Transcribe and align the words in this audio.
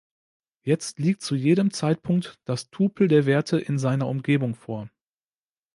Jetzt 0.63 0.97
liegt 0.97 1.21
zu 1.21 1.35
jedem 1.35 1.69
Zeitpunkt 1.71 2.39
das 2.45 2.71
Tupel 2.71 3.07
der 3.07 3.27
Werte 3.27 3.59
in 3.59 3.77
seiner 3.77 4.07
Umgebung 4.07 4.55
vor. 4.55 4.89